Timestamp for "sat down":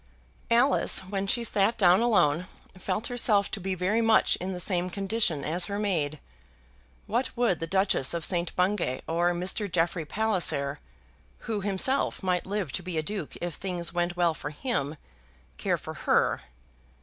1.43-2.01